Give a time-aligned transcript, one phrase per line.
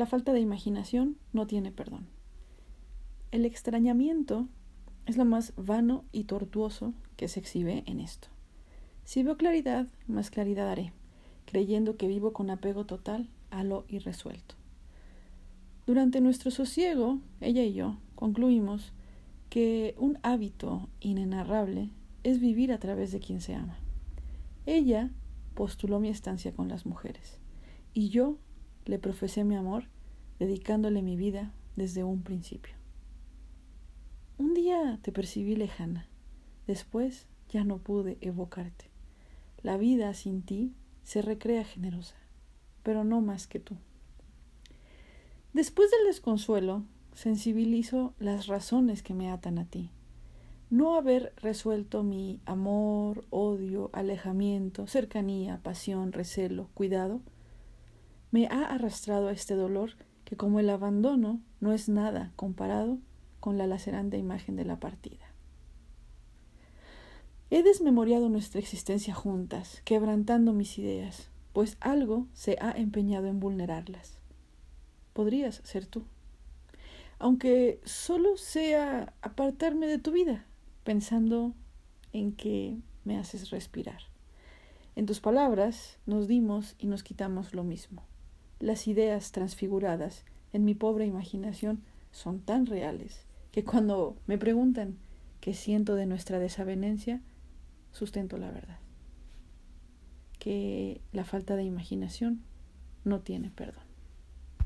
[0.00, 2.06] La falta de imaginación no tiene perdón.
[3.32, 4.48] El extrañamiento
[5.04, 8.28] es lo más vano y tortuoso que se exhibe en esto.
[9.04, 10.94] Si veo claridad, más claridad haré,
[11.44, 14.54] creyendo que vivo con apego total a lo irresuelto.
[15.86, 18.94] Durante nuestro sosiego, ella y yo concluimos
[19.50, 21.90] que un hábito inenarrable
[22.22, 23.76] es vivir a través de quien se ama.
[24.64, 25.10] Ella
[25.52, 27.38] postuló mi estancia con las mujeres
[27.92, 28.38] y yo
[28.84, 29.84] le profesé mi amor
[30.38, 32.74] dedicándole mi vida desde un principio.
[34.38, 36.08] Un día te percibí lejana,
[36.66, 38.86] después ya no pude evocarte.
[39.62, 42.16] La vida sin ti se recrea generosa,
[42.82, 43.76] pero no más que tú.
[45.52, 49.90] Después del desconsuelo, sensibilizo las razones que me atan a ti.
[50.70, 57.20] No haber resuelto mi amor, odio, alejamiento, cercanía, pasión, recelo, cuidado,
[58.30, 59.92] me ha arrastrado a este dolor
[60.24, 62.98] que como el abandono no es nada comparado
[63.40, 65.32] con la lacerante imagen de la partida.
[67.50, 74.20] He desmemoriado nuestra existencia juntas, quebrantando mis ideas, pues algo se ha empeñado en vulnerarlas
[75.12, 76.04] podrías ser tú.
[77.18, 80.46] Aunque solo sea apartarme de tu vida,
[80.84, 81.52] pensando
[82.12, 84.00] en que me haces respirar.
[84.96, 88.02] En tus palabras nos dimos y nos quitamos lo mismo.
[88.60, 94.98] Las ideas transfiguradas en mi pobre imaginación son tan reales que cuando me preguntan
[95.40, 97.22] qué siento de nuestra desavenencia,
[97.90, 98.78] sustento la verdad.
[100.38, 102.42] Que la falta de imaginación
[103.04, 103.89] no tiene perdón.